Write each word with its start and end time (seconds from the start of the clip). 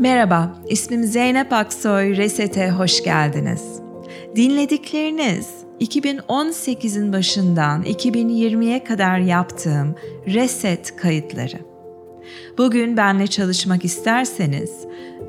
Merhaba, 0.00 0.54
ismim 0.68 1.04
Zeynep 1.04 1.52
Aksoy, 1.52 2.16
Reset'e 2.16 2.70
hoş 2.70 3.04
geldiniz. 3.04 3.62
Dinledikleriniz 4.36 5.48
2018'in 5.80 7.12
başından 7.12 7.82
2020'ye 7.82 8.84
kadar 8.84 9.18
yaptığım 9.18 9.94
Reset 10.26 10.96
kayıtları. 10.96 11.58
Bugün 12.58 12.96
benle 12.96 13.26
çalışmak 13.26 13.84
isterseniz 13.84 14.70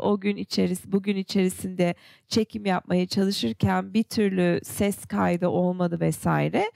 O 0.00 0.20
gün 0.20 0.36
içeris 0.36 0.86
bugün 0.86 1.16
içerisinde 1.16 1.94
çekim 2.28 2.66
yapmaya 2.66 3.06
çalışırken 3.06 3.94
bir 3.94 4.02
türlü 4.02 4.60
ses 4.64 5.06
kaydı 5.06 5.48
olmadı 5.48 6.00
vesaire. 6.00 6.70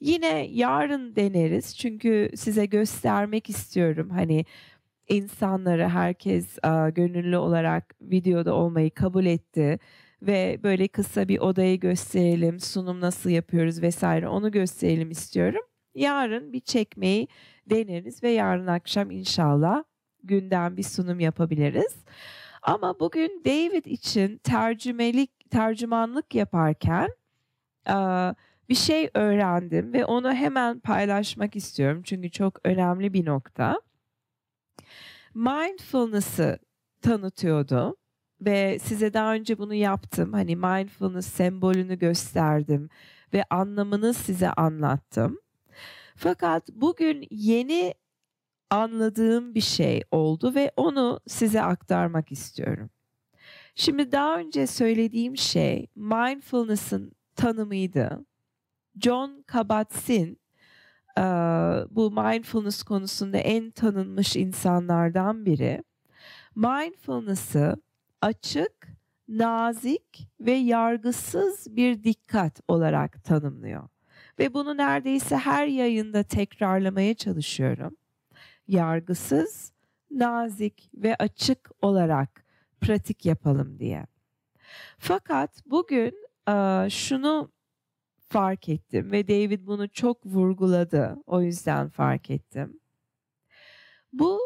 Yine 0.00 0.46
yarın 0.50 1.16
deneriz. 1.16 1.76
Çünkü 1.76 2.30
size 2.36 2.66
göstermek 2.66 3.50
istiyorum. 3.50 4.10
Hani 4.10 4.44
insanları 5.08 5.88
herkes 5.88 6.58
gönüllü 6.94 7.36
olarak 7.36 7.94
videoda 8.00 8.54
olmayı 8.54 8.90
kabul 8.90 9.26
etti 9.26 9.78
ve 10.22 10.60
böyle 10.62 10.88
kısa 10.88 11.28
bir 11.28 11.38
odayı 11.38 11.80
gösterelim, 11.80 12.60
sunum 12.60 13.00
nasıl 13.00 13.30
yapıyoruz 13.30 13.82
vesaire 13.82 14.28
onu 14.28 14.50
gösterelim 14.50 15.10
istiyorum. 15.10 15.62
Yarın 15.94 16.52
bir 16.52 16.60
çekmeyi 16.60 17.28
deneriz 17.66 18.22
ve 18.22 18.30
yarın 18.30 18.66
akşam 18.66 19.10
inşallah 19.10 19.84
günden 20.22 20.76
bir 20.76 20.82
sunum 20.82 21.20
yapabiliriz. 21.20 22.04
Ama 22.62 23.00
bugün 23.00 23.42
David 23.44 23.84
için 23.84 24.38
tercümelik, 24.38 25.50
tercümanlık 25.50 26.34
yaparken 26.34 27.08
bir 28.68 28.74
şey 28.74 29.10
öğrendim 29.14 29.92
ve 29.92 30.04
onu 30.04 30.32
hemen 30.32 30.80
paylaşmak 30.80 31.56
istiyorum 31.56 32.02
çünkü 32.04 32.30
çok 32.30 32.60
önemli 32.64 33.12
bir 33.12 33.26
nokta. 33.26 33.80
Mindfulness'ı 35.34 36.58
tanıtıyordu 37.02 37.96
ve 38.40 38.78
size 38.78 39.14
daha 39.14 39.34
önce 39.34 39.58
bunu 39.58 39.74
yaptım. 39.74 40.32
Hani 40.32 40.56
mindfulness 40.56 41.26
sembolünü 41.26 41.98
gösterdim 41.98 42.88
ve 43.32 43.44
anlamını 43.50 44.14
size 44.14 44.50
anlattım. 44.50 45.38
Fakat 46.16 46.68
bugün 46.72 47.26
yeni 47.30 47.94
anladığım 48.70 49.54
bir 49.54 49.60
şey 49.60 50.02
oldu 50.10 50.54
ve 50.54 50.72
onu 50.76 51.20
size 51.26 51.62
aktarmak 51.62 52.32
istiyorum. 52.32 52.90
Şimdi 53.74 54.12
daha 54.12 54.38
önce 54.38 54.66
söylediğim 54.66 55.36
şey 55.36 55.86
mindfulness'ın 55.96 57.12
tanımıydı. 57.36 58.24
John 59.00 59.44
Kabat-Zinn 59.46 60.36
bu 61.90 62.10
mindfulness 62.10 62.82
konusunda 62.82 63.38
en 63.38 63.70
tanınmış 63.70 64.36
insanlardan 64.36 65.46
biri. 65.46 65.82
Mindfulness'ı 66.54 67.76
açık, 68.22 68.88
nazik 69.28 70.28
ve 70.40 70.52
yargısız 70.52 71.76
bir 71.76 72.04
dikkat 72.04 72.60
olarak 72.68 73.24
tanımlıyor. 73.24 73.88
Ve 74.38 74.54
bunu 74.54 74.76
neredeyse 74.76 75.36
her 75.36 75.66
yayında 75.66 76.22
tekrarlamaya 76.22 77.14
çalışıyorum. 77.14 77.96
Yargısız, 78.68 79.72
nazik 80.10 80.90
ve 80.94 81.16
açık 81.16 81.70
olarak 81.82 82.44
pratik 82.80 83.26
yapalım 83.26 83.78
diye. 83.78 84.06
Fakat 84.98 85.62
bugün 85.66 86.14
şunu 86.90 87.52
fark 88.28 88.68
ettim 88.68 89.12
ve 89.12 89.28
David 89.28 89.66
bunu 89.66 89.88
çok 89.88 90.26
vurguladı. 90.26 91.16
O 91.26 91.42
yüzden 91.42 91.88
fark 91.88 92.30
ettim. 92.30 92.80
Bu 94.12 94.38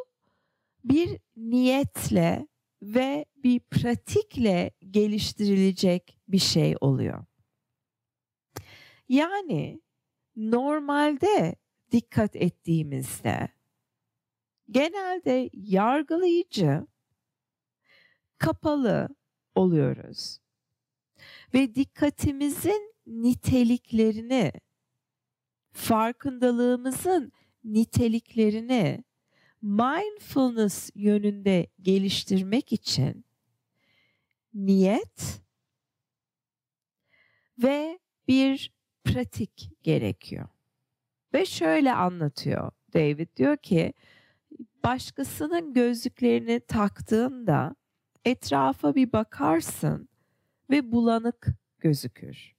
bir 0.85 1.19
niyetle 1.37 2.49
ve 2.83 3.25
bir 3.37 3.61
pratikle 3.61 4.71
geliştirilecek 4.91 6.19
bir 6.29 6.39
şey 6.39 6.75
oluyor. 6.81 7.25
Yani 9.09 9.81
normalde 10.37 11.57
dikkat 11.93 12.37
ettiğimizde 12.37 13.49
genelde 14.71 15.51
yargılayıcı, 15.53 16.87
kapalı 18.39 19.09
oluyoruz. 19.55 20.39
Ve 21.55 21.75
dikkatimizin 21.75 22.95
niteliklerini, 23.07 24.53
farkındalığımızın 25.73 27.33
niteliklerini 27.65 29.05
mindfulness 29.63 30.91
yönünde 30.95 31.67
geliştirmek 31.83 32.73
için 32.73 33.25
niyet 34.55 35.43
ve 37.63 37.99
bir 38.29 38.73
pratik 39.05 39.71
gerekiyor. 39.83 40.49
Ve 41.35 41.47
şöyle 41.47 41.93
anlatıyor 41.93 42.71
David 42.95 43.37
diyor 43.37 43.57
ki 43.57 43.95
başkasının 44.85 45.75
gözlüklerini 45.75 46.61
taktığında 46.61 47.77
etrafa 48.25 48.95
bir 48.95 49.13
bakarsın 49.13 50.09
ve 50.71 50.93
bulanık 50.93 51.47
gözükür. 51.79 52.55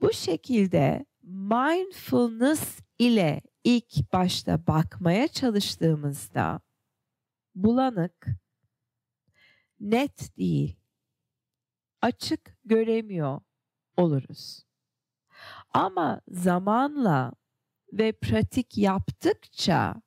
Bu 0.00 0.12
şekilde 0.12 1.06
mindfulness 1.22 2.80
ile 2.98 3.40
ilk 3.64 4.12
başta 4.12 4.66
bakmaya 4.66 5.28
çalıştığımızda 5.28 6.60
bulanık, 7.54 8.26
net 9.80 10.36
değil, 10.38 10.76
açık 12.02 12.58
göremiyor 12.64 13.40
oluruz. 13.96 14.64
Ama 15.70 16.20
zamanla 16.28 17.32
ve 17.92 18.12
pratik 18.12 18.78
yaptıkça 18.78 20.02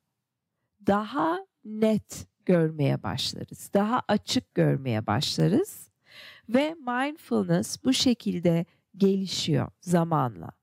daha 0.86 1.46
net 1.64 2.28
görmeye 2.46 3.02
başlarız. 3.02 3.70
Daha 3.74 4.02
açık 4.08 4.54
görmeye 4.54 5.06
başlarız 5.06 5.90
ve 6.48 6.74
mindfulness 6.74 7.84
bu 7.84 7.92
şekilde 7.92 8.66
gelişiyor 8.96 9.70
zamanla. 9.80 10.57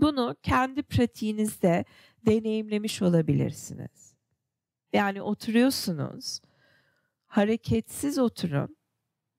Bunu 0.00 0.36
kendi 0.42 0.82
pratiğinizde 0.82 1.84
deneyimlemiş 2.26 3.02
olabilirsiniz. 3.02 4.14
Yani 4.92 5.22
oturuyorsunuz, 5.22 6.40
hareketsiz 7.26 8.18
oturun, 8.18 8.76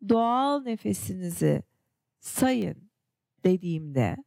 doğal 0.09 0.61
nefesinizi 0.61 1.63
sayın 2.19 2.89
dediğimde 3.43 4.17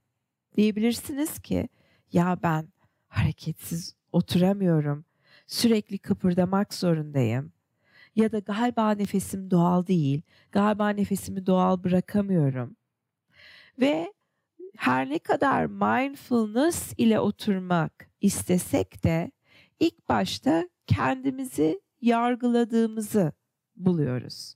diyebilirsiniz 0.57 1.39
ki 1.39 1.69
ya 2.13 2.39
ben 2.43 2.69
hareketsiz 3.09 3.97
oturamıyorum. 4.13 5.05
Sürekli 5.47 5.99
kıpırdamak 5.99 6.75
zorundayım. 6.75 7.53
Ya 8.17 8.33
da 8.33 8.39
galiba 8.39 8.91
nefesim 8.91 9.51
doğal 9.51 9.87
değil. 9.87 10.23
Galiba 10.53 10.89
nefesimi 10.89 11.47
doğal 11.47 11.85
bırakamıyorum. 11.85 12.77
Ve 13.81 14.13
her 14.77 15.11
ne 15.11 15.19
kadar 15.19 15.67
mindfulness 15.67 16.95
ile 16.99 17.21
oturmak 17.21 18.11
istesek 18.21 19.05
de 19.05 19.31
ilk 19.81 20.09
başta 20.09 20.69
kendimizi 20.87 21.81
yargıladığımızı 22.01 23.33
buluyoruz. 23.77 24.55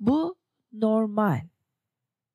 Bu 0.00 0.36
normal. 0.72 1.48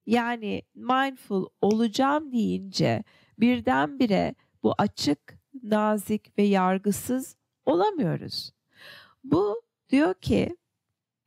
Yani 0.06 0.62
mindful 0.76 1.46
olacağım 1.62 2.32
deyince 2.32 3.04
birdenbire 3.40 4.36
bu 4.64 4.74
açık, 4.78 5.40
nazik 5.64 6.38
ve 6.38 6.44
yargısız 6.44 7.36
olamıyoruz. 7.66 8.52
Bu 9.24 9.62
diyor 9.90 10.14
ki 10.14 10.58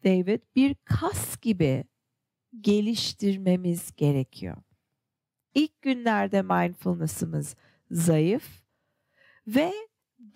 David 0.05 0.41
bir 0.57 0.75
kas 0.85 1.41
gibi 1.41 1.85
geliştirmemiz 2.61 3.97
gerekiyor. 3.97 4.57
İlk 5.55 5.83
günlerde 5.83 6.43
mindfulness'ımız 6.43 7.57
zayıf 7.91 8.63
ve 9.47 9.73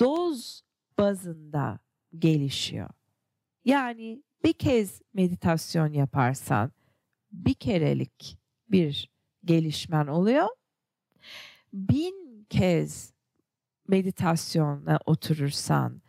doz 0.00 0.62
bazında 0.98 1.78
gelişiyor. 2.18 2.90
Yani 3.64 4.22
bir 4.44 4.52
kez 4.52 5.02
meditasyon 5.14 5.92
yaparsan 5.92 6.72
bir 7.32 7.54
kerelik 7.54 8.38
bir 8.68 9.10
gelişmen 9.44 10.06
oluyor. 10.06 10.48
Bin 11.72 12.46
kez 12.50 13.12
meditasyonla 13.88 14.98
oturursan 15.06 16.02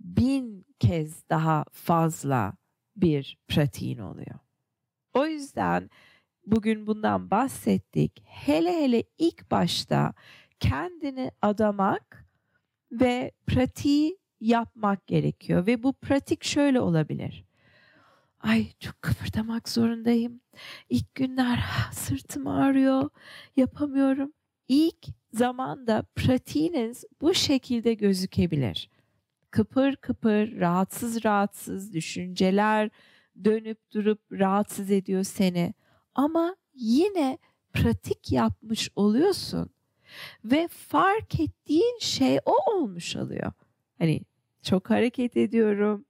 bin 0.00 0.66
kez 0.78 1.28
daha 1.28 1.64
fazla 1.72 2.56
bir 2.96 3.38
pratiğin 3.48 3.98
oluyor. 3.98 4.38
O 5.14 5.26
yüzden 5.26 5.90
bugün 6.46 6.86
bundan 6.86 7.30
bahsettik. 7.30 8.22
Hele 8.24 8.72
hele 8.72 9.02
ilk 9.18 9.50
başta 9.50 10.14
kendini 10.60 11.30
adamak 11.42 12.26
ve 12.92 13.32
pratiği 13.46 14.18
yapmak 14.40 15.06
gerekiyor 15.06 15.66
ve 15.66 15.82
bu 15.82 15.92
pratik 15.92 16.44
şöyle 16.44 16.80
olabilir. 16.80 17.44
Ay 18.40 18.66
çok 18.80 19.02
kıpırdamak 19.02 19.68
zorundayım. 19.68 20.40
İlk 20.88 21.14
günler 21.14 21.64
sırtım 21.92 22.46
ağrıyor, 22.46 23.10
yapamıyorum. 23.56 24.32
İlk 24.68 25.06
zamanda 25.32 26.02
pratiğiniz 26.16 27.04
bu 27.20 27.34
şekilde 27.34 27.94
gözükebilir. 27.94 28.90
Kıpır 29.50 29.96
kıpır, 29.96 30.60
rahatsız 30.60 31.24
rahatsız 31.24 31.92
düşünceler 31.92 32.90
dönüp 33.44 33.78
durup 33.92 34.20
rahatsız 34.32 34.90
ediyor 34.90 35.22
seni. 35.24 35.74
Ama 36.14 36.56
yine 36.74 37.38
pratik 37.72 38.32
yapmış 38.32 38.90
oluyorsun 38.96 39.70
ve 40.44 40.68
fark 40.68 41.40
ettiğin 41.40 41.98
şey 41.98 42.38
o 42.44 42.72
olmuş 42.72 43.16
oluyor. 43.16 43.52
Hani 43.98 44.20
çok 44.62 44.90
hareket 44.90 45.36
ediyorum, 45.36 46.04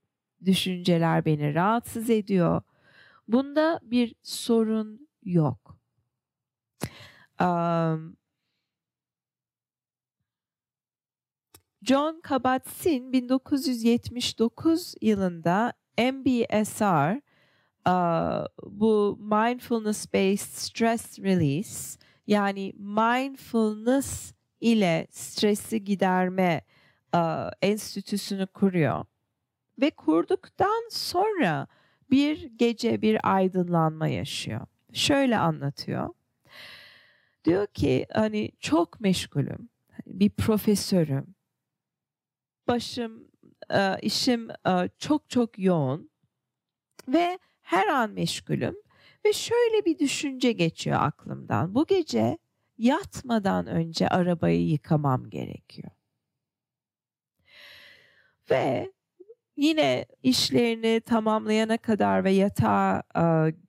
düşünceler 0.45 1.25
beni 1.25 1.55
rahatsız 1.55 2.11
ediyor. 2.11 2.63
Bunda 3.29 3.81
bir 3.83 4.15
sorun 4.23 5.09
yok. 5.25 5.77
Um, 7.41 8.17
John 11.83 12.21
Kabat-Zinn 12.21 13.13
1979 13.13 14.95
yılında 15.01 15.73
MBSR 15.99 17.21
bu 18.63 19.19
Mindfulness 19.21 20.15
Based 20.15 20.57
Stress 20.57 21.19
Release 21.19 21.99
yani 22.27 22.73
mindfulness 22.79 24.33
ile 24.61 25.07
stresi 25.11 25.85
giderme 25.85 26.65
enstitüsünü 27.63 28.47
kuruyor. 28.47 29.05
Ve 29.81 29.91
kurduktan 29.91 30.89
sonra 30.91 31.67
bir 32.11 32.43
gece 32.43 33.03
bir 33.03 33.35
aydınlanma 33.35 34.09
yaşıyor. 34.09 34.67
Şöyle 34.93 35.39
anlatıyor. 35.39 36.09
Diyor 37.45 37.67
ki 37.67 38.07
hani 38.13 38.51
çok 38.61 39.01
meşgulüm. 39.01 39.69
Hani 39.91 40.21
bir 40.21 40.31
profesörüm. 40.31 41.35
Başım, 42.69 43.29
işim 44.03 44.49
çok 44.99 45.31
çok 45.31 45.59
yoğun 45.59 46.11
ve 47.09 47.39
her 47.71 47.87
an 47.87 48.11
meşgulüm 48.11 48.77
ve 49.25 49.33
şöyle 49.33 49.85
bir 49.85 49.99
düşünce 49.99 50.53
geçiyor 50.53 50.99
aklımdan. 51.01 51.75
Bu 51.75 51.87
gece 51.87 52.39
yatmadan 52.79 53.67
önce 53.67 54.09
arabayı 54.09 54.67
yıkamam 54.69 55.31
gerekiyor. 55.31 55.91
Ve 58.51 58.93
yine 59.57 60.07
işlerini 60.23 61.01
tamamlayana 61.01 61.79
kadar 61.79 62.25
ve 62.25 62.31
yatağa 62.31 63.03
e, 63.17 63.23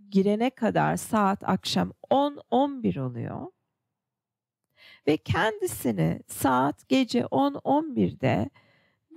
girene 0.10 0.50
kadar 0.50 0.98
saat 0.98 1.50
akşam 1.50 1.94
10-11 2.12 3.02
oluyor. 3.02 3.48
Ve 5.08 5.18
kendisini 5.18 6.20
saat 6.28 6.90
gece 6.90 7.22
10-11'de 7.22 8.50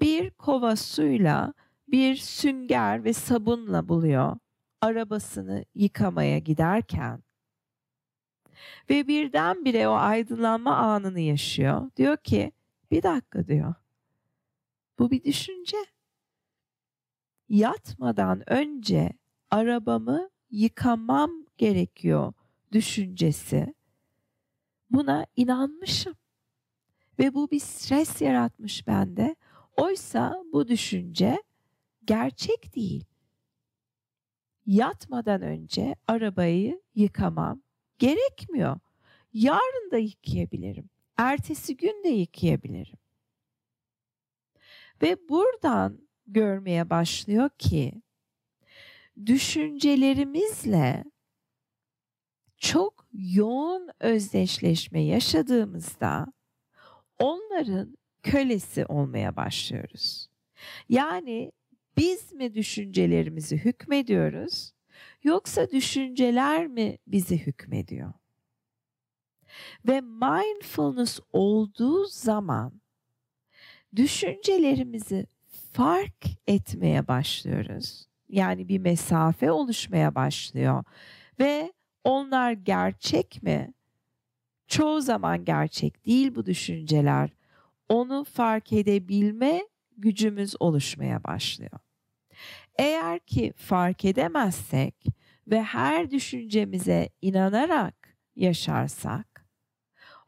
bir 0.00 0.31
kova 0.31 0.76
suyla 0.76 1.54
bir 1.88 2.16
sünger 2.16 3.04
ve 3.04 3.12
sabunla 3.12 3.88
buluyor 3.88 4.36
arabasını 4.84 5.64
yıkamaya 5.75 6.38
giderken 6.38 7.22
ve 8.90 9.08
birdenbire 9.08 9.88
o 9.88 9.92
aydınlanma 9.92 10.76
anını 10.76 11.20
yaşıyor. 11.20 11.90
Diyor 11.96 12.16
ki 12.16 12.52
bir 12.90 13.02
dakika 13.02 13.46
diyor. 13.46 13.75
Bu 14.98 15.10
bir 15.10 15.25
düşünce. 15.25 15.76
Yatmadan 17.48 18.50
önce 18.50 19.12
arabamı 19.50 20.31
yıkamam 20.50 21.31
gerekiyor 21.58 22.32
düşüncesi. 22.72 23.75
Buna 24.90 25.26
inanmışım. 25.36 26.14
Ve 27.19 27.34
bu 27.34 27.50
bir 27.50 27.60
stres 27.60 28.22
yaratmış 28.22 28.86
bende. 28.86 29.36
Oysa 29.76 30.43
bu 30.53 30.69
düşünce 30.69 31.43
gerçek 32.05 32.76
değil. 32.76 33.13
Yatmadan 34.66 35.42
önce 35.42 35.94
arabayı 36.08 36.82
yıkamam 36.94 37.62
gerekmiyor. 37.98 38.78
Yarın 39.32 39.90
da 39.90 39.98
yıkayabilirim. 39.98 40.90
Ertesi 41.16 41.76
gün 41.76 42.04
de 42.04 42.08
yıkayabilirim. 42.08 42.98
Ve 45.02 45.28
buradan 45.28 46.08
görmeye 46.26 46.90
başlıyor 46.90 47.50
ki 47.58 48.02
düşüncelerimizle 49.26 51.04
çok 52.58 53.06
yoğun 53.12 53.90
özdeşleşme 54.00 55.02
yaşadığımızda 55.02 56.26
onların 57.18 57.98
kölesi 58.22 58.86
olmaya 58.86 59.36
başlıyoruz. 59.36 60.28
Yani 60.88 61.52
biz 61.96 62.32
mi 62.32 62.55
düşüncelerimizi 62.55 63.56
hükmediyoruz 63.56 64.72
yoksa 65.22 65.70
düşünceler 65.70 66.67
mi 66.67 66.98
bizi 67.06 67.39
hükmediyor? 67.46 68.13
Ve 69.89 70.01
mindfulness 70.01 71.20
olduğu 71.32 72.05
zaman 72.05 72.81
düşüncelerimizi 73.96 75.27
fark 75.72 76.24
etmeye 76.46 77.08
başlıyoruz. 77.08 78.06
Yani 78.29 78.69
bir 78.69 78.79
mesafe 78.79 79.51
oluşmaya 79.51 80.15
başlıyor 80.15 80.84
ve 81.39 81.72
onlar 82.05 82.53
gerçek 82.53 83.43
mi? 83.43 83.74
Çoğu 84.67 85.01
zaman 85.01 85.44
gerçek 85.44 86.06
değil 86.06 86.34
bu 86.34 86.46
düşünceler. 86.46 87.31
Onu 87.89 88.24
fark 88.24 88.72
edebilme 88.72 89.63
gücümüz 89.96 90.55
oluşmaya 90.60 91.24
başlıyor. 91.24 91.83
Eğer 92.78 93.19
ki 93.19 93.52
fark 93.56 94.04
edemezsek 94.04 95.06
ve 95.46 95.62
her 95.62 96.10
düşüncemize 96.10 97.08
inanarak 97.22 98.16
yaşarsak 98.36 99.46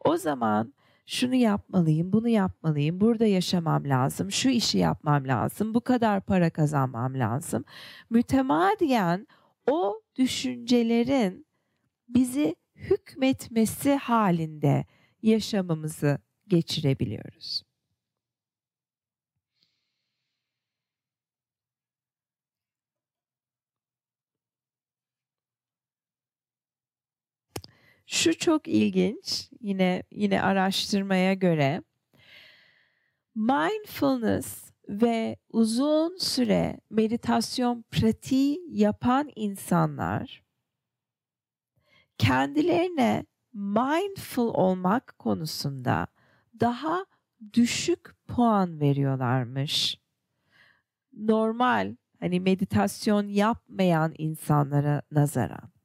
o 0.05 0.17
zaman 0.17 0.73
şunu 1.05 1.35
yapmalıyım, 1.35 2.13
bunu 2.13 2.29
yapmalıyım, 2.29 3.01
burada 3.01 3.25
yaşamam 3.25 3.89
lazım, 3.89 4.31
şu 4.31 4.49
işi 4.49 4.77
yapmam 4.77 5.27
lazım, 5.27 5.73
bu 5.73 5.81
kadar 5.81 6.21
para 6.21 6.49
kazanmam 6.49 7.19
lazım. 7.19 7.65
Mütemadiyen 8.09 9.27
o 9.69 10.01
düşüncelerin 10.15 11.47
bizi 12.07 12.55
hükmetmesi 12.75 13.95
halinde 13.95 14.85
yaşamımızı 15.21 16.17
geçirebiliyoruz. 16.47 17.66
Şu 28.07 28.37
çok 28.37 28.67
ilginç. 28.67 29.49
Yine 29.61 30.03
yine 30.11 30.41
araştırmaya 30.41 31.33
göre 31.33 31.83
mindfulness 33.35 34.71
ve 34.89 35.37
uzun 35.49 36.17
süre 36.17 36.79
meditasyon 36.89 37.85
pratiği 37.91 38.59
yapan 38.69 39.29
insanlar 39.35 40.43
kendilerine 42.17 43.25
mindful 43.53 44.47
olmak 44.47 45.19
konusunda 45.19 46.07
daha 46.59 47.05
düşük 47.53 48.27
puan 48.27 48.79
veriyorlarmış. 48.79 49.99
Normal 51.13 51.95
hani 52.19 52.39
meditasyon 52.39 53.27
yapmayan 53.27 54.13
insanlara 54.17 55.01
nazaran. 55.11 55.76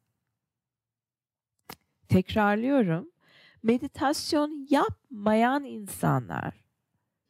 Tekrarlıyorum. 2.12 3.11
Meditasyon 3.62 4.66
yapmayan 4.71 5.64
insanlar 5.64 6.64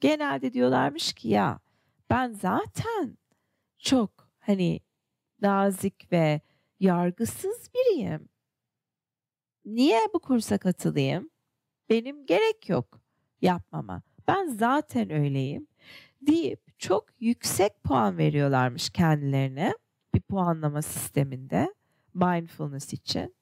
genelde 0.00 0.52
diyorlarmış 0.52 1.12
ki 1.12 1.28
ya 1.28 1.60
ben 2.10 2.32
zaten 2.32 3.18
çok 3.78 4.28
hani 4.38 4.80
nazik 5.40 6.12
ve 6.12 6.40
yargısız 6.80 7.70
biriyim. 7.74 8.28
Niye 9.64 10.00
bu 10.14 10.20
kursa 10.20 10.58
katılayım? 10.58 11.30
Benim 11.90 12.26
gerek 12.26 12.68
yok 12.68 13.00
yapmama. 13.40 14.02
Ben 14.28 14.46
zaten 14.46 15.10
öyleyim 15.10 15.66
deyip 16.20 16.78
çok 16.78 17.06
yüksek 17.20 17.84
puan 17.84 18.18
veriyorlarmış 18.18 18.90
kendilerine 18.90 19.74
bir 20.14 20.20
puanlama 20.20 20.82
sisteminde 20.82 21.74
mindfulness 22.14 22.92
için. 22.92 23.34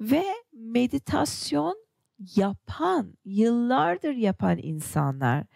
Ve 0.00 0.24
meditasyon 0.52 1.84
yapan, 2.36 3.14
yıllardır 3.24 4.14
yapan 4.14 4.58
insanlar 4.58 5.46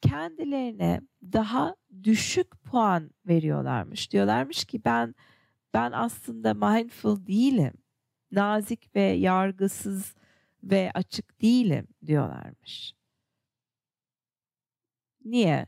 kendilerine 0.00 1.00
daha 1.22 1.76
düşük 2.02 2.64
puan 2.64 3.10
veriyorlarmış. 3.26 4.12
Diyorlarmış 4.12 4.64
ki 4.64 4.84
ben 4.84 5.14
ben 5.74 5.92
aslında 5.92 6.54
mindful 6.54 7.26
değilim. 7.26 7.72
Nazik 8.30 8.96
ve 8.96 9.02
yargısız 9.02 10.14
ve 10.62 10.90
açık 10.94 11.42
değilim 11.42 11.88
diyorlarmış. 12.06 12.94
Niye? 15.24 15.66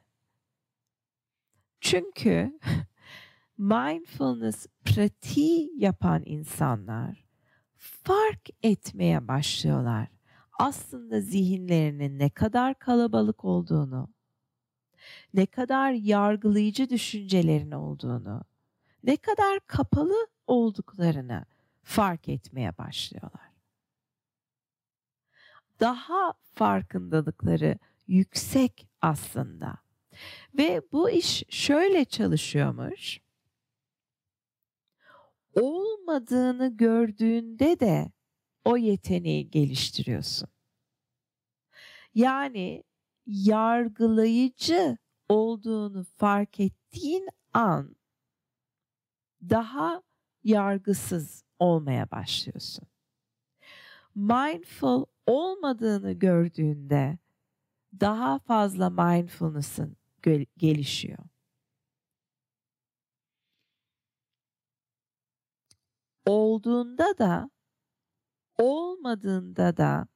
Çünkü 1.80 2.60
mindfulness 3.58 4.66
pratiği 4.84 5.70
yapan 5.76 6.22
insanlar 6.26 7.29
fark 7.80 8.48
etmeye 8.62 9.28
başlıyorlar. 9.28 10.08
Aslında 10.58 11.20
zihinlerinin 11.20 12.18
ne 12.18 12.30
kadar 12.30 12.78
kalabalık 12.78 13.44
olduğunu, 13.44 14.08
ne 15.34 15.46
kadar 15.46 15.92
yargılayıcı 15.92 16.90
düşüncelerin 16.90 17.70
olduğunu, 17.70 18.42
ne 19.04 19.16
kadar 19.16 19.60
kapalı 19.66 20.26
olduklarını 20.46 21.44
fark 21.82 22.28
etmeye 22.28 22.78
başlıyorlar. 22.78 23.50
Daha 25.80 26.32
farkındalıkları 26.54 27.78
yüksek 28.06 28.88
aslında. 29.00 29.76
Ve 30.58 30.82
bu 30.92 31.10
iş 31.10 31.44
şöyle 31.48 32.04
çalışıyormuş. 32.04 33.20
Olmadığını 35.60 36.76
gördüğünde 36.76 37.80
de 37.80 38.12
o 38.64 38.76
yeteneği 38.76 39.50
geliştiriyorsun. 39.50 40.48
Yani 42.14 42.84
yargılayıcı 43.26 44.96
olduğunu 45.28 46.04
fark 46.04 46.60
ettiğin 46.60 47.28
an 47.52 47.96
daha 49.42 50.02
yargısız 50.44 51.44
olmaya 51.58 52.10
başlıyorsun. 52.10 52.88
Mindful 54.14 55.04
olmadığını 55.26 56.12
gördüğünde 56.12 57.18
daha 58.00 58.38
fazla 58.38 58.90
mindfulness'ın 58.90 59.96
gelişiyor. 60.58 61.29
Olduğunda 66.26 67.18
da 67.18 67.50
olmadığında 68.58 69.76
da 69.76 70.06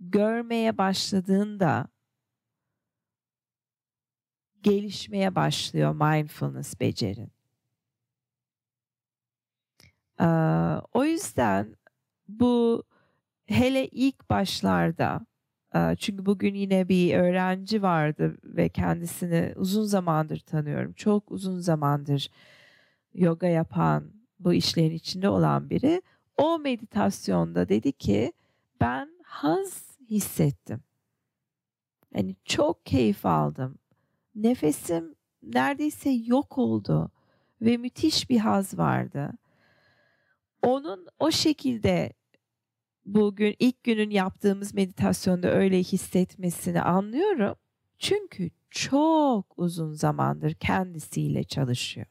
görmeye 0.00 0.78
başladığında 0.78 1.88
gelişmeye 4.62 5.34
başlıyor 5.34 5.92
mindfulness 5.94 6.80
becerin. 6.80 7.32
Ee, 10.20 10.24
o 10.94 11.04
yüzden 11.04 11.76
bu 12.28 12.84
hele 13.46 13.88
ilk 13.88 14.30
başlarda 14.30 15.26
çünkü 15.98 16.26
bugün 16.26 16.54
yine 16.54 16.88
bir 16.88 17.14
öğrenci 17.14 17.82
vardı 17.82 18.38
ve 18.44 18.68
kendisini 18.68 19.52
uzun 19.56 19.84
zamandır 19.84 20.38
tanıyorum. 20.40 20.92
Çok 20.92 21.32
uzun 21.32 21.58
zamandır 21.60 22.30
yoga 23.14 23.46
yapan, 23.46 24.12
bu 24.38 24.54
işlerin 24.54 24.94
içinde 24.94 25.28
olan 25.28 25.70
biri. 25.70 26.02
O 26.36 26.58
meditasyonda 26.58 27.68
dedi 27.68 27.92
ki 27.92 28.32
ben 28.80 29.08
haz 29.24 29.98
hissettim. 30.10 30.80
Yani 32.14 32.36
çok 32.44 32.86
keyif 32.86 33.26
aldım. 33.26 33.78
Nefesim 34.34 35.14
neredeyse 35.42 36.10
yok 36.10 36.58
oldu 36.58 37.10
ve 37.60 37.76
müthiş 37.76 38.30
bir 38.30 38.38
haz 38.38 38.78
vardı. 38.78 39.32
Onun 40.62 41.06
o 41.18 41.30
şekilde 41.30 42.12
bugün 43.06 43.56
ilk 43.58 43.84
günün 43.84 44.10
yaptığımız 44.10 44.74
meditasyonda 44.74 45.52
öyle 45.52 45.78
hissetmesini 45.78 46.82
anlıyorum. 46.82 47.54
Çünkü 47.98 48.50
çok 48.70 49.58
uzun 49.58 49.92
zamandır 49.92 50.54
kendisiyle 50.54 51.44
çalışıyor. 51.44 52.06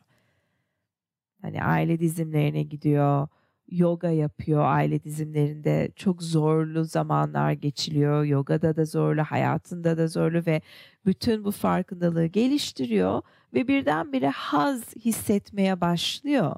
Hani 1.45 1.63
aile 1.63 1.99
dizimlerine 1.99 2.63
gidiyor, 2.63 3.27
yoga 3.71 4.09
yapıyor 4.09 4.63
aile 4.65 5.03
dizimlerinde. 5.03 5.91
Çok 5.95 6.23
zorlu 6.23 6.83
zamanlar 6.83 7.51
geçiliyor. 7.51 8.23
Yogada 8.23 8.75
da 8.75 8.85
zorlu, 8.85 9.21
hayatında 9.21 9.97
da 9.97 10.07
zorlu 10.07 10.45
ve 10.45 10.61
bütün 11.05 11.43
bu 11.43 11.51
farkındalığı 11.51 12.25
geliştiriyor 12.25 13.21
ve 13.53 13.67
birdenbire 13.67 14.29
haz 14.29 14.95
hissetmeye 14.95 15.81
başlıyor 15.81 16.55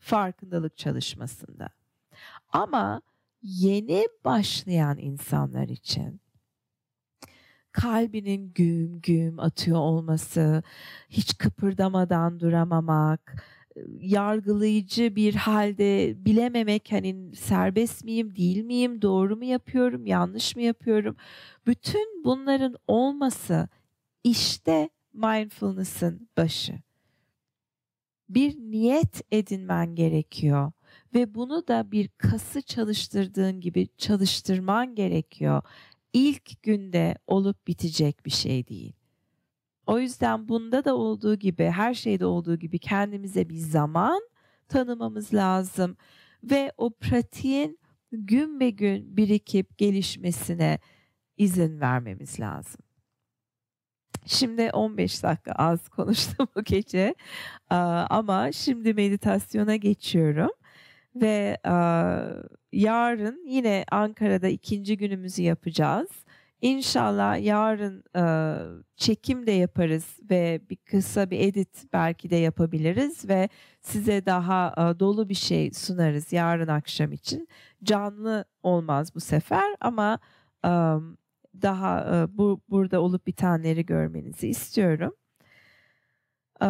farkındalık 0.00 0.76
çalışmasında. 0.76 1.68
Ama 2.52 3.02
yeni 3.42 4.08
başlayan 4.24 4.98
insanlar 4.98 5.68
için 5.68 6.20
kalbinin 7.72 8.52
güm 8.54 9.00
güm 9.00 9.40
atıyor 9.40 9.78
olması, 9.78 10.62
hiç 11.08 11.38
kıpırdamadan 11.38 12.40
duramamak, 12.40 13.44
yargılayıcı 14.00 15.16
bir 15.16 15.34
halde 15.34 16.14
bilememek 16.24 16.92
hani 16.92 17.36
serbest 17.36 18.04
miyim, 18.04 18.36
değil 18.36 18.64
miyim, 18.64 19.02
doğru 19.02 19.36
mu 19.36 19.44
yapıyorum, 19.44 20.06
yanlış 20.06 20.56
mı 20.56 20.62
yapıyorum? 20.62 21.16
Bütün 21.66 22.24
bunların 22.24 22.76
olması 22.88 23.68
işte 24.24 24.90
mindfulness'ın 25.12 26.28
başı. 26.36 26.80
Bir 28.28 28.56
niyet 28.58 29.22
edinmen 29.32 29.94
gerekiyor 29.94 30.72
ve 31.14 31.34
bunu 31.34 31.68
da 31.68 31.92
bir 31.92 32.08
kası 32.08 32.62
çalıştırdığın 32.62 33.60
gibi 33.60 33.88
çalıştırman 33.98 34.94
gerekiyor. 34.94 35.62
İlk 36.12 36.62
günde 36.62 37.18
olup 37.26 37.66
bitecek 37.66 38.26
bir 38.26 38.30
şey 38.30 38.68
değil. 38.68 38.99
O 39.86 39.98
yüzden 39.98 40.48
bunda 40.48 40.84
da 40.84 40.96
olduğu 40.96 41.34
gibi, 41.36 41.64
her 41.64 41.94
şeyde 41.94 42.26
olduğu 42.26 42.56
gibi 42.56 42.78
kendimize 42.78 43.48
bir 43.48 43.56
zaman 43.56 44.20
tanımamız 44.68 45.34
lazım 45.34 45.96
ve 46.44 46.72
o 46.78 46.90
pratiğin 46.90 47.78
gün 48.12 48.60
be 48.60 48.70
gün 48.70 49.16
birikip 49.16 49.78
gelişmesine 49.78 50.78
izin 51.38 51.80
vermemiz 51.80 52.40
lazım. 52.40 52.80
Şimdi 54.26 54.70
15 54.72 55.22
dakika 55.22 55.52
az 55.52 55.88
konuştum 55.90 56.48
bu 56.56 56.64
gece 56.64 57.14
ama 58.10 58.52
şimdi 58.52 58.94
meditasyona 58.94 59.76
geçiyorum 59.76 60.50
Ve 61.16 61.58
yarın 62.72 63.44
yine 63.46 63.84
Ankara'da 63.90 64.48
ikinci 64.48 64.96
günümüzü 64.96 65.42
yapacağız. 65.42 66.08
İnşallah 66.62 67.44
yarın 67.44 68.04
e, 68.16 68.22
çekim 68.96 69.46
de 69.46 69.52
yaparız 69.52 70.18
ve 70.30 70.60
bir 70.70 70.76
kısa 70.76 71.30
bir 71.30 71.40
edit 71.40 71.84
belki 71.92 72.30
de 72.30 72.36
yapabiliriz 72.36 73.28
ve 73.28 73.48
size 73.80 74.26
daha 74.26 74.74
e, 74.76 75.00
dolu 75.00 75.28
bir 75.28 75.34
şey 75.34 75.72
sunarız 75.72 76.32
yarın 76.32 76.68
akşam 76.68 77.12
için. 77.12 77.48
Canlı 77.84 78.44
olmaz 78.62 79.14
bu 79.14 79.20
sefer 79.20 79.76
ama 79.80 80.18
e, 80.64 80.70
daha 81.62 82.16
e, 82.16 82.38
bu 82.38 82.60
burada 82.68 83.00
olup 83.00 83.26
bitenleri 83.26 83.86
görmenizi 83.86 84.48
istiyorum. 84.48 85.14
E, 86.62 86.68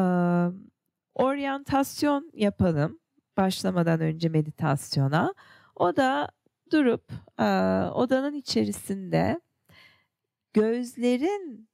oryantasyon 1.14 2.30
yapalım 2.34 2.98
başlamadan 3.36 4.00
önce 4.00 4.28
meditasyona. 4.28 5.34
O 5.76 5.96
da 5.96 6.28
durup 6.72 7.12
e, 7.38 7.44
odanın 7.94 8.34
içerisinde 8.34 9.40
gözlerin 10.52 11.68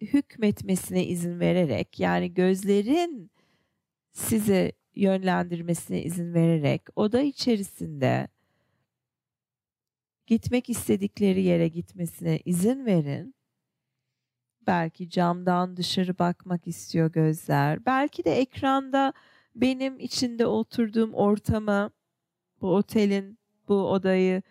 hükmetmesine 0.00 1.06
izin 1.06 1.40
vererek 1.40 2.00
yani 2.00 2.34
gözlerin 2.34 3.30
sizi 4.12 4.72
yönlendirmesine 4.94 6.02
izin 6.02 6.34
vererek 6.34 6.82
oda 6.96 7.20
içerisinde 7.20 8.28
gitmek 10.26 10.70
istedikleri 10.70 11.42
yere 11.42 11.68
gitmesine 11.68 12.40
izin 12.44 12.86
verin. 12.86 13.34
Belki 14.66 15.10
camdan 15.10 15.76
dışarı 15.76 16.18
bakmak 16.18 16.66
istiyor 16.66 17.12
gözler. 17.12 17.86
Belki 17.86 18.24
de 18.24 18.32
ekranda 18.32 19.12
benim 19.54 20.00
içinde 20.00 20.46
oturduğum 20.46 21.14
ortamı, 21.14 21.90
bu 22.60 22.74
otelin 22.74 23.38
bu 23.68 23.90
odayı 23.90 24.42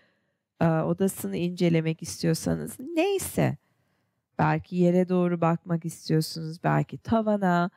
odasını 0.62 1.38
incelemek 1.38 2.02
istiyorsanız 2.02 2.80
neyse 2.80 3.58
belki 4.40 4.76
yere 4.76 5.10
doğru 5.10 5.42
bakmak 5.42 5.86
istiyorsunuz 5.86 6.64
belki 6.64 6.98
tavana 6.98 7.72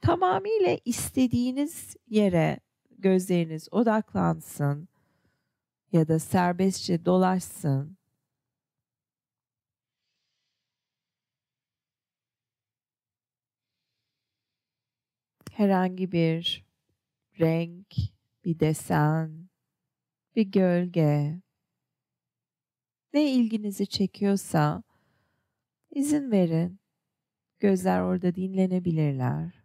tamamıyla 0.00 0.78
istediğiniz 0.84 1.96
yere 2.08 2.60
gözleriniz 2.98 3.68
odaklansın 3.70 4.88
ya 5.92 6.08
da 6.08 6.18
serbestçe 6.18 7.04
dolaşsın. 7.04 7.96
Herhangi 15.52 16.12
bir 16.12 16.64
renk, 17.40 17.94
bir 18.44 18.60
desen, 18.60 19.48
bir 20.36 20.42
gölge, 20.42 21.40
ne 23.14 23.32
ilginizi 23.32 23.86
çekiyorsa 23.86 24.82
izin 25.90 26.30
verin. 26.30 26.80
Gözler 27.60 28.00
orada 28.00 28.34
dinlenebilirler. 28.34 29.64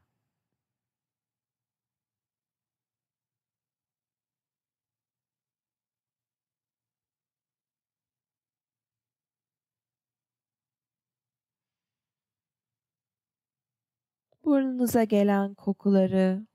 Burnunuza 14.46 15.04
gelen 15.04 15.54
kokuları 15.54 16.46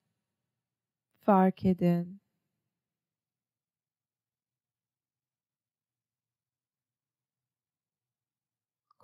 fark 1.25 1.65
edin. 1.65 2.21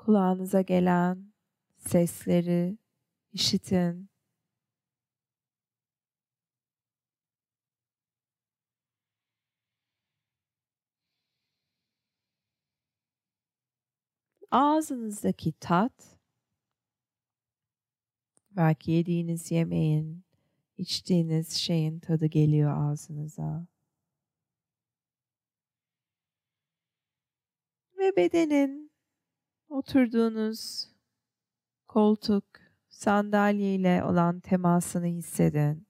Kulağınıza 0.04 0.61
gelen 0.61 1.33
sesleri 1.79 2.79
işitin. 3.33 4.11
Ağzınızdaki 14.50 15.53
tat, 15.61 16.18
belki 18.50 18.90
yediğiniz 18.90 19.50
yemeğin, 19.50 20.24
içtiğiniz 20.79 21.53
şeyin 21.53 22.00
tadı 22.00 22.27
geliyor 22.27 22.90
ağzınıza. 22.90 23.66
Ve 27.98 28.16
bedenin 28.16 28.91
Oturduğunuz 29.72 30.88
koltuk, 31.88 32.44
sandalye 32.88 33.74
ile 33.74 34.04
olan 34.04 34.40
temasını 34.40 35.06
hissedin. 35.06 35.87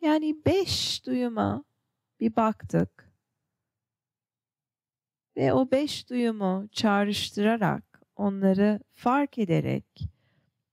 Yani 0.00 0.36
beş 0.46 1.06
duyuma 1.06 1.64
bir 2.20 2.36
baktık. 2.36 3.12
Ve 5.36 5.52
o 5.52 5.70
beş 5.70 6.10
duyumu 6.10 6.68
çağrıştırarak, 6.72 8.02
onları 8.16 8.80
fark 8.94 9.38
ederek, 9.38 10.08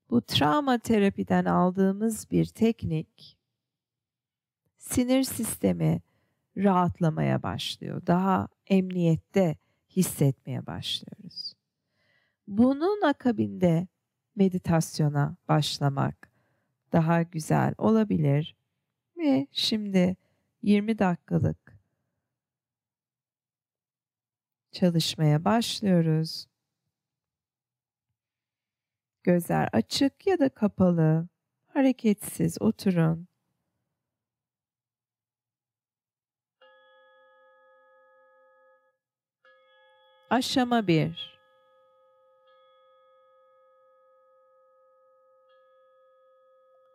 bu 0.09 0.21
travma 0.21 0.77
terapiden 0.77 1.45
aldığımız 1.45 2.31
bir 2.31 2.45
teknik, 2.45 3.37
sinir 4.77 5.23
sistemi 5.23 6.01
rahatlamaya 6.57 7.43
başlıyor. 7.43 8.01
Daha 8.07 8.47
emniyette 8.67 9.55
hissetmeye 9.89 10.65
başlıyoruz. 10.65 11.53
Bunun 12.47 13.01
akabinde 13.01 13.87
meditasyona 14.35 15.35
başlamak 15.47 16.31
daha 16.91 17.21
güzel 17.21 17.73
olabilir. 17.77 18.55
Ve 19.17 19.47
şimdi 19.51 20.17
20 20.61 20.99
dakikalık 20.99 21.77
çalışmaya 24.71 25.45
başlıyoruz. 25.45 26.47
Gözler 29.23 29.69
açık 29.73 30.27
ya 30.27 30.39
da 30.39 30.49
kapalı, 30.49 31.27
hareketsiz 31.67 32.61
oturun. 32.61 33.27
Aşama 40.29 40.87
1 40.87 41.35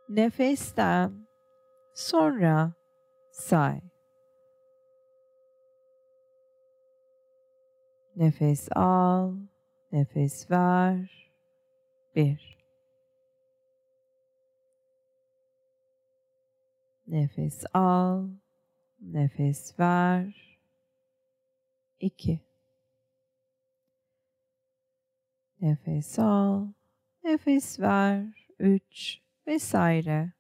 Nefesten 0.08 1.26
sonra 1.94 2.72
say. 3.30 3.80
Nefes 8.16 8.68
al, 8.76 9.34
nefes 9.92 10.50
ver. 10.50 11.30
Bir. 12.16 12.58
Nefes 17.06 17.64
al, 17.74 18.28
nefes 19.00 19.78
ver. 19.78 20.58
İki. 22.00 22.49
Nefes 25.62 26.18
al, 26.18 26.72
nefes 27.24 27.80
ver, 27.80 28.48
üç 28.58 29.20
vesaire. 29.46 30.32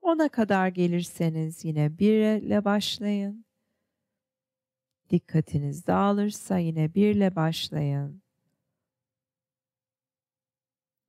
Ona 0.00 0.28
kadar 0.28 0.68
gelirseniz 0.68 1.64
yine 1.64 1.98
bir 1.98 2.42
ile 2.42 2.64
başlayın. 2.64 3.44
Dikkatiniz 5.10 5.86
dağılırsa 5.86 6.58
yine 6.58 6.94
bir 6.94 7.14
ile 7.14 7.36
başlayın. 7.36 8.22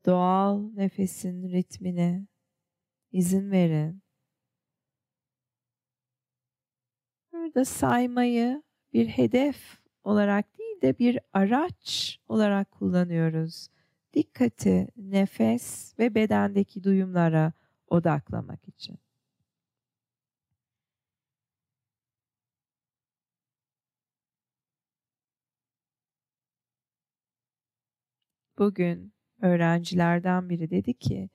Doğal 0.06 0.72
nefesin 0.74 1.52
ritmine 1.52 2.28
izin 3.12 3.52
verin. 3.52 4.02
Burada 7.32 7.66
saymayı 7.66 8.64
bir 8.94 9.08
hedef 9.08 9.82
olarak 10.04 10.51
de 10.82 11.00
bir 11.00 11.20
araç 11.34 12.20
olarak 12.28 12.72
kullanıyoruz. 12.72 13.68
Dikkati 14.14 14.88
nefes 14.98 15.94
ve 16.00 16.16
bedendeki 16.16 16.84
duyumlara 16.84 17.54
odaklamak 17.88 18.68
için. 18.68 19.00
Bugün 28.58 29.14
öğrencilerden 29.42 30.50
biri 30.50 30.70
dedi 30.70 30.94
ki 30.94 31.30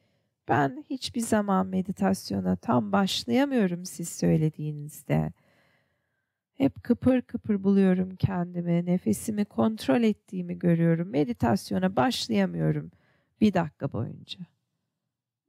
Ben 0.49 0.85
hiçbir 0.91 1.21
zaman 1.21 1.67
meditasyona 1.67 2.57
tam 2.57 2.93
başlayamıyorum 2.93 3.85
siz 3.87 4.09
söylediğinizde. 4.09 5.33
Hep 6.57 6.83
kıpır 6.85 7.23
kıpır 7.23 7.63
buluyorum 7.65 8.17
kendimi, 8.17 8.87
nefesimi 8.87 9.45
kontrol 9.45 10.03
ettiğimi 10.03 10.59
görüyorum. 10.59 11.09
Meditasyona 11.09 11.97
başlayamıyorum 11.97 12.91
bir 13.41 13.55
dakika 13.55 13.93
boyunca. 13.93 14.41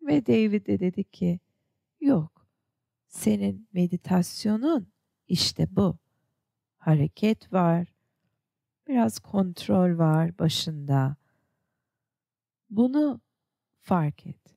Ve 0.01 0.25
David 0.25 0.67
de 0.67 0.79
dedi 0.79 1.03
ki, 1.03 1.39
yok, 2.01 2.47
senin 3.07 3.67
meditasyonun 3.73 4.87
işte 5.27 5.67
bu. 5.71 5.97
Hareket 6.77 7.53
var, 7.53 7.87
biraz 8.87 9.19
kontrol 9.19 9.97
var 9.97 10.39
başında. 10.39 11.15
Bunu 12.69 13.21
fark 13.81 14.27
et. 14.27 14.56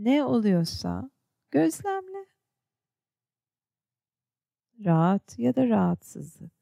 Ne 0.00 0.24
oluyorsa 0.24 1.10
gözlemle. 1.50 2.26
Rahat 4.84 5.38
ya 5.38 5.56
da 5.56 5.68
rahatsızlık. 5.68 6.59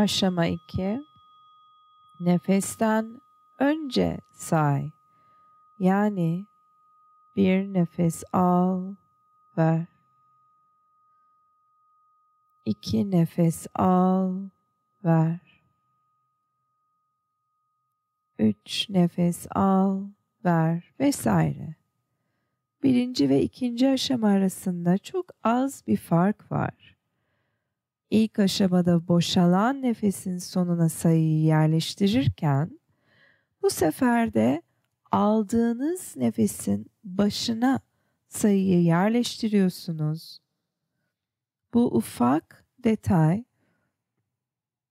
Aşama 0.00 0.46
2. 0.46 1.02
Nefesten 2.20 3.20
önce 3.58 4.20
say. 4.32 4.90
Yani 5.78 6.46
bir 7.36 7.72
nefes 7.72 8.24
al, 8.32 8.94
ver. 9.58 9.86
İki 12.64 13.10
nefes 13.10 13.66
al, 13.74 14.48
ver. 15.04 15.62
Üç 18.38 18.90
nefes 18.90 19.46
al, 19.50 20.04
ver 20.44 20.94
vesaire. 21.00 21.74
Birinci 22.82 23.28
ve 23.28 23.42
ikinci 23.42 23.88
aşama 23.88 24.28
arasında 24.28 24.98
çok 24.98 25.26
az 25.44 25.86
bir 25.86 25.96
fark 25.96 26.52
var. 26.52 26.89
İlk 28.10 28.38
aşamada 28.38 29.08
boşalan 29.08 29.82
nefesin 29.82 30.38
sonuna 30.38 30.88
sayıyı 30.88 31.42
yerleştirirken 31.42 32.80
bu 33.62 33.70
sefer 33.70 34.34
de 34.34 34.62
aldığınız 35.10 36.16
nefesin 36.16 36.90
başına 37.04 37.80
sayıyı 38.28 38.82
yerleştiriyorsunuz. 38.82 40.38
Bu 41.74 41.96
ufak 41.96 42.66
detay 42.78 43.44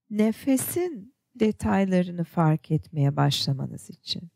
nefesin 0.10 1.14
detaylarını 1.36 2.24
fark 2.24 2.72
etmeye 2.72 3.16
başlamanız 3.16 3.90
için. 3.90 4.30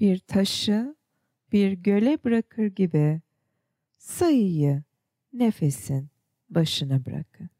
Bir 0.00 0.18
taşı 0.18 0.96
bir 1.52 1.72
göle 1.72 2.24
bırakır 2.24 2.66
gibi 2.66 3.20
sayıyı 3.98 4.82
nefesin 5.32 6.15
başına 6.50 7.04
bırakın. 7.06 7.50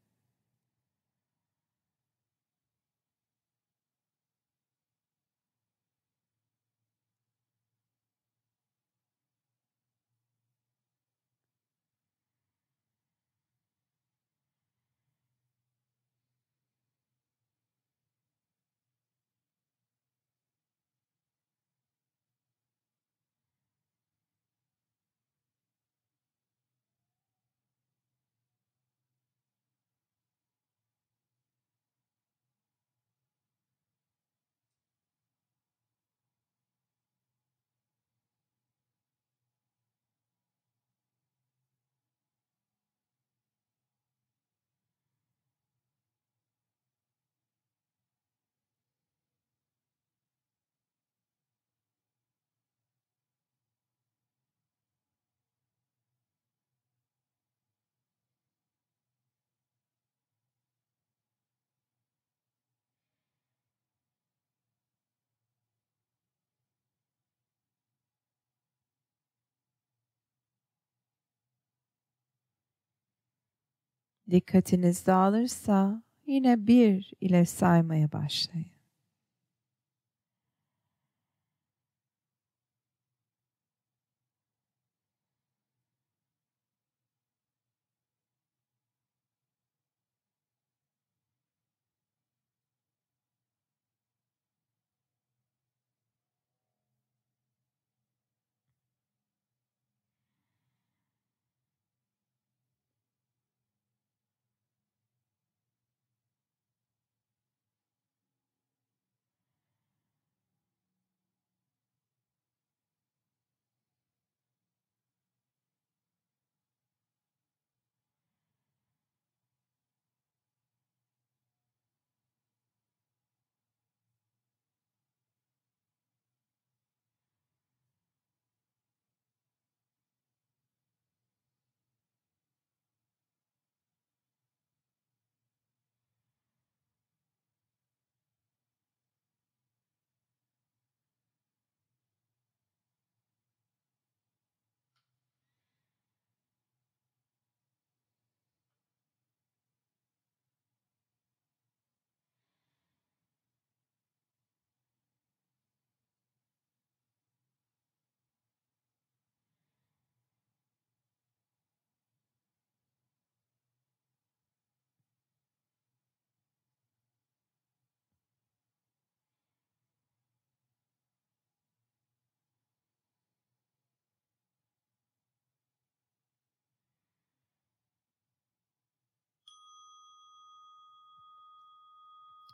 Dikkatiniz 74.31 75.07
dağılırsa 75.07 76.03
yine 76.27 76.67
bir 76.67 77.13
ile 77.21 77.45
saymaya 77.45 78.13
başlayın. 78.13 78.76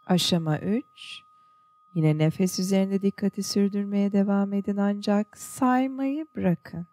Aşama 0.07 0.59
3. 0.59 0.85
Yine 1.95 2.19
nefes 2.19 2.59
üzerinde 2.59 3.03
dikkati 3.03 3.43
sürdürmeye 3.43 4.12
devam 4.12 4.53
edin 4.53 4.77
ancak 4.77 5.38
saymayı 5.38 6.27
bırakın. 6.37 6.87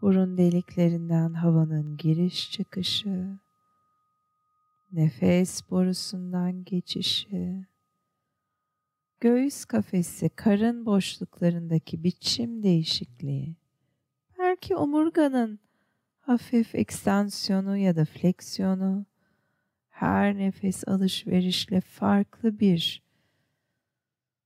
Burun 0.00 0.38
deliklerinden 0.38 1.34
havanın 1.34 1.96
giriş 1.96 2.52
çıkışı, 2.52 3.38
nefes 4.92 5.70
borusundan 5.70 6.64
geçişi, 6.64 7.66
göğüs 9.20 9.64
kafesi, 9.64 10.28
karın 10.28 10.86
boşluklarındaki 10.86 12.04
biçim 12.04 12.62
değişikliği, 12.62 13.56
belki 14.38 14.76
omurganın 14.76 15.60
hafif 16.20 16.74
ekstansiyonu 16.74 17.76
ya 17.76 17.96
da 17.96 18.04
fleksiyonu, 18.04 19.06
her 20.00 20.38
nefes 20.38 20.88
alışverişle 20.88 21.80
farklı 21.80 22.60
bir 22.60 23.02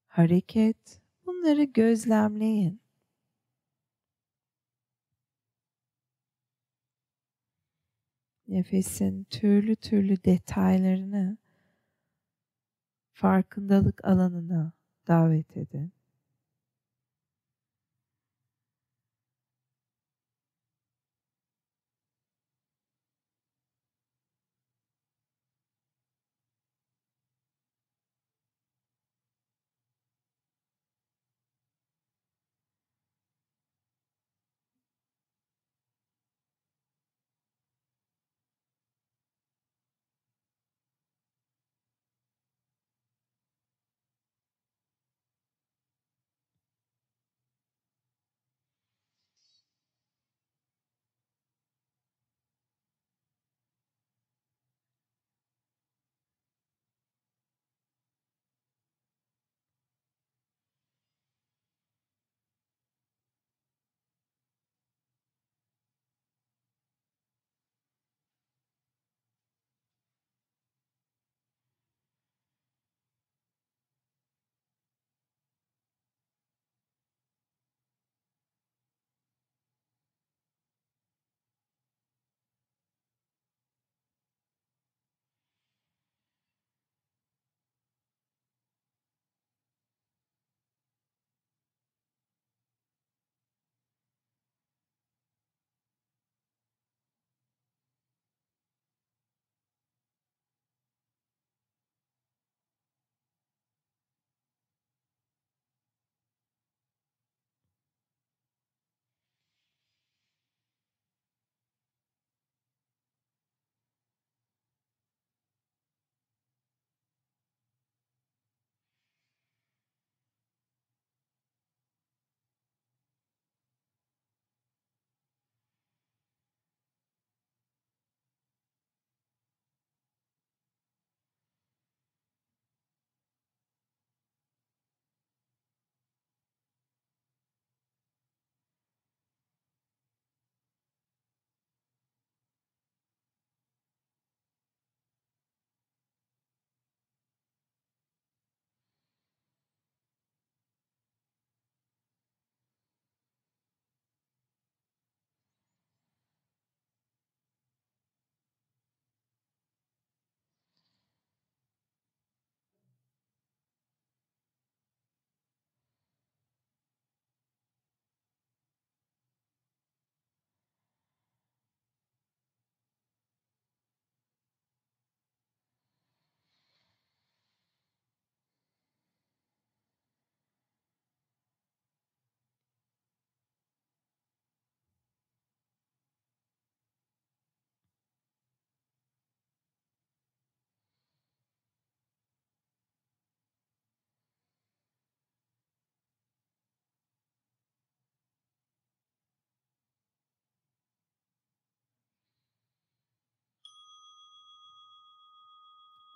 hareket. 0.09 1.01
Bunları 1.27 1.65
gözlemleyin. 1.65 2.81
Nefesin 8.49 9.25
türlü 9.25 9.77
türlü 9.77 10.25
detaylarını 10.25 11.37
farkındalık 13.13 14.05
alanına 14.05 14.73
davet 15.09 15.57
edin. 15.57 15.93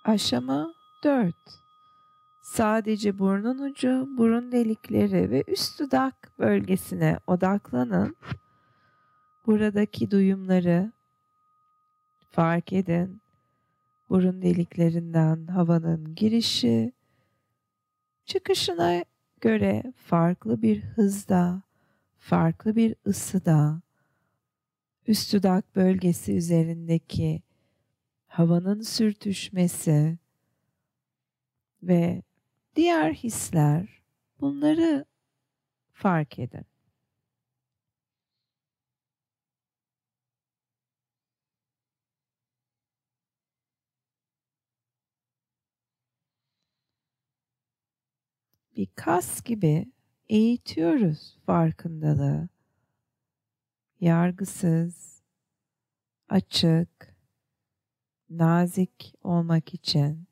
Aşama 0.09 0.73
4. 1.03 1.35
Sadece 2.41 3.19
burnun 3.19 3.59
ucu, 3.59 4.07
burun 4.17 4.51
delikleri 4.51 5.31
ve 5.31 5.43
üst 5.47 5.79
dudak 5.79 6.31
bölgesine 6.39 7.19
odaklanın. 7.27 8.15
Buradaki 9.45 10.11
duyumları 10.11 10.91
fark 12.31 12.73
edin. 12.73 13.21
Burun 14.09 14.41
deliklerinden 14.41 15.47
havanın 15.47 16.15
girişi, 16.15 16.93
çıkışına 18.25 19.03
göre 19.41 19.93
farklı 19.95 20.61
bir 20.61 20.81
hızda, 20.81 21.61
farklı 22.17 22.75
bir 22.75 22.95
ısıda, 23.07 23.81
üst 25.07 25.33
dudak 25.33 25.75
bölgesi 25.75 26.35
üzerindeki 26.35 27.48
havanın 28.39 28.81
sürtüşmesi 28.81 30.17
ve 31.83 32.23
diğer 32.75 33.13
hisler 33.13 34.03
bunları 34.41 35.05
fark 35.93 36.39
edin. 36.39 36.65
Bir 48.75 48.87
kas 48.95 49.43
gibi 49.43 49.91
eğitiyoruz 50.29 51.37
farkındalığı. 51.45 52.49
Yargısız, 53.99 55.21
açık, 56.29 57.18
nazik 58.29 59.13
olmak 59.23 59.73
için 59.73 60.28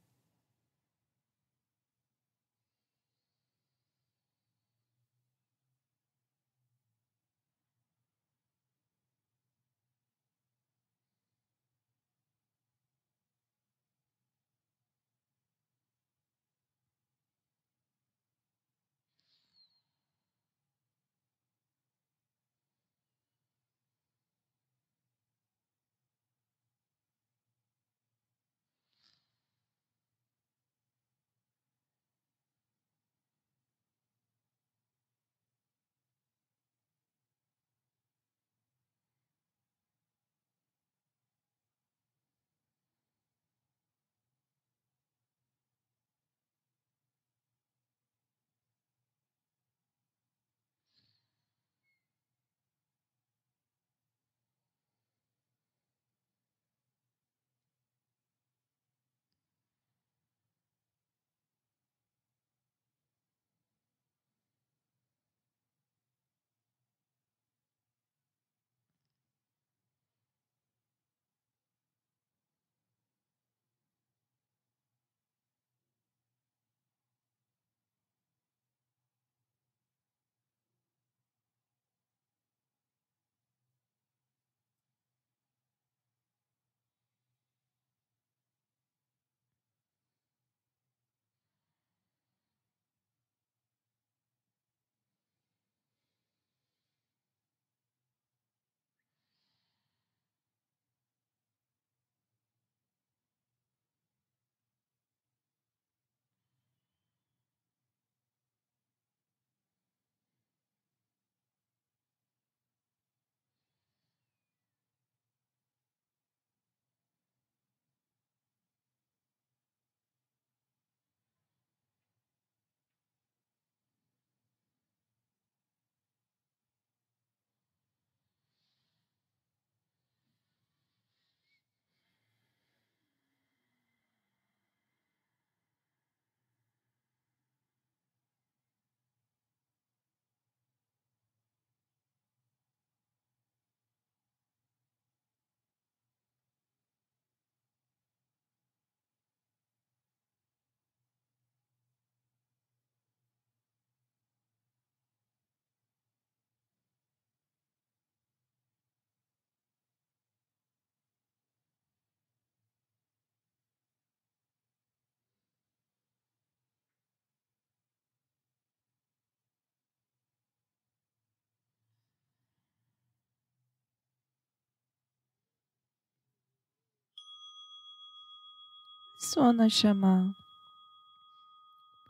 Son 179.18 179.58
aşama. 179.58 180.36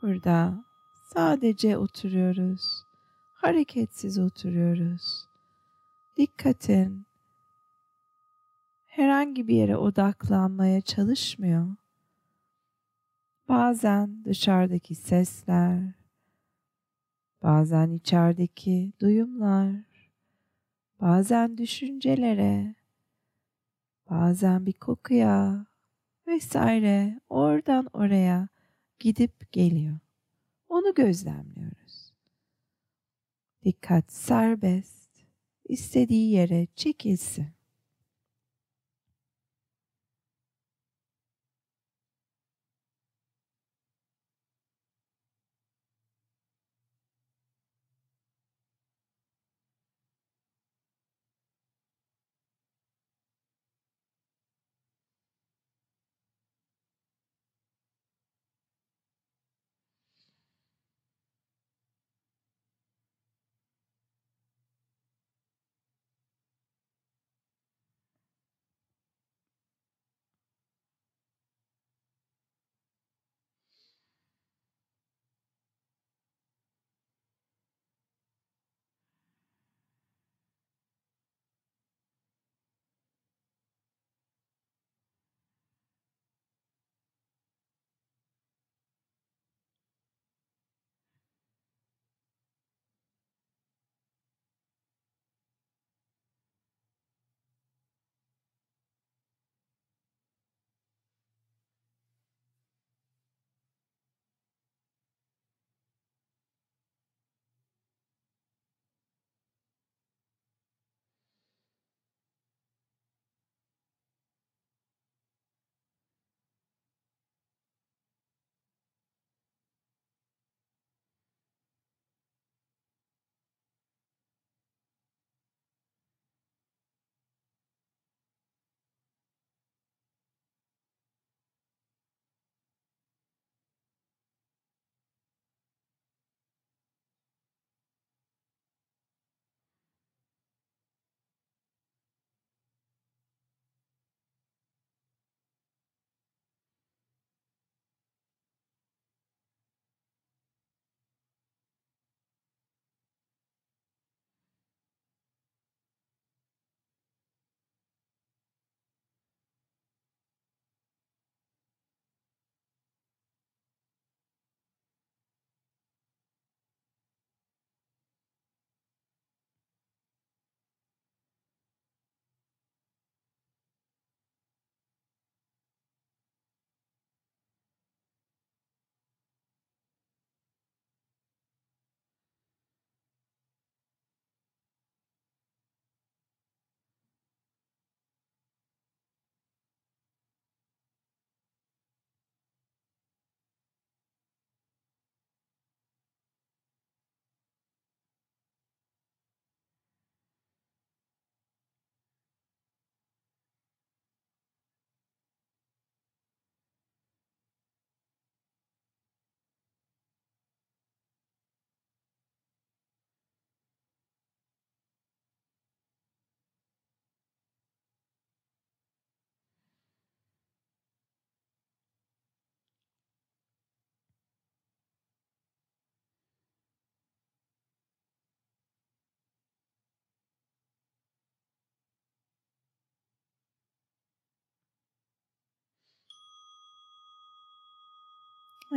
Burada 0.02 0.64
sadece 1.14 1.76
oturuyoruz. 1.78 2.84
Hareketsiz 3.34 4.18
oturuyoruz. 4.18 5.26
Dikkatin 6.16 7.06
herhangi 8.86 9.48
bir 9.48 9.54
yere 9.54 9.76
odaklanmaya 9.76 10.80
çalışmıyor. 10.80 11.68
Bazen 13.48 14.24
dışarıdaki 14.24 14.94
sesler, 14.94 15.82
bazen 17.42 17.90
içerideki 17.90 18.92
duyumlar, 19.00 19.74
bazen 21.00 21.58
düşüncelere, 21.58 22.74
bazen 24.10 24.66
bir 24.66 24.72
kokuya 24.72 25.66
vesaire 26.28 27.20
oradan 27.28 27.88
oraya 27.92 28.48
gidip 28.98 29.52
geliyor. 29.52 29.98
Onu 30.68 30.94
gözlemliyoruz. 30.94 32.12
Dikkat 33.64 34.12
serbest, 34.12 35.10
istediği 35.68 36.30
yere 36.30 36.66
çekilsin. 36.74 37.57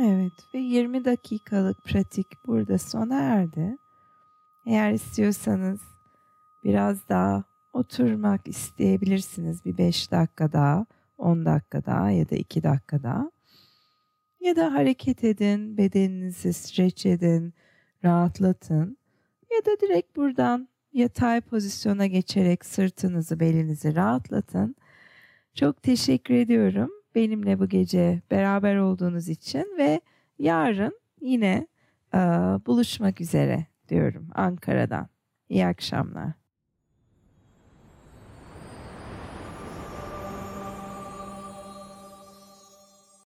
Evet 0.00 0.32
ve 0.54 0.58
20 0.58 1.04
dakikalık 1.04 1.84
pratik 1.84 2.26
burada 2.46 2.78
sona 2.78 3.18
erdi. 3.20 3.76
Eğer 4.66 4.92
istiyorsanız 4.92 5.80
biraz 6.64 7.08
daha 7.08 7.44
oturmak 7.72 8.48
isteyebilirsiniz 8.48 9.64
bir 9.64 9.78
5 9.78 10.10
dakika 10.10 10.52
daha, 10.52 10.86
10 11.18 11.44
dakika 11.44 11.84
daha 11.84 12.10
ya 12.10 12.30
da 12.30 12.36
2 12.36 12.62
dakika 12.62 13.02
daha. 13.02 13.30
Ya 14.40 14.56
da 14.56 14.72
hareket 14.72 15.24
edin, 15.24 15.76
bedeninizi 15.76 16.52
streç 16.52 17.06
edin, 17.06 17.54
rahatlatın. 18.04 18.96
Ya 19.50 19.64
da 19.64 19.80
direkt 19.80 20.16
buradan 20.16 20.68
yatay 20.92 21.40
pozisyona 21.40 22.06
geçerek 22.06 22.64
sırtınızı, 22.64 23.40
belinizi 23.40 23.94
rahatlatın. 23.94 24.76
Çok 25.54 25.82
teşekkür 25.82 26.34
ediyorum 26.34 27.01
benimle 27.14 27.58
bu 27.58 27.68
gece 27.68 28.22
beraber 28.30 28.76
olduğunuz 28.76 29.28
için 29.28 29.74
ve 29.78 30.00
yarın 30.38 31.00
yine 31.20 31.66
e, 32.14 32.18
buluşmak 32.66 33.20
üzere 33.20 33.66
diyorum 33.88 34.28
Ankara'dan. 34.34 35.08
İyi 35.48 35.66
akşamlar. 35.66 36.41